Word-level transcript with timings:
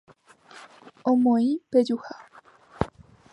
Omoĩ 1.09 1.49
pejuha 1.71 2.13